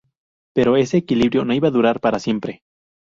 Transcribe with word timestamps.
Pero 0.55 0.77
ese 0.77 0.97
equilibrio 0.97 1.45
no 1.45 1.53
iba 1.53 1.67
a 1.67 1.71
durar 1.77 1.99
para 1.99 2.17
siempre. 2.17 2.63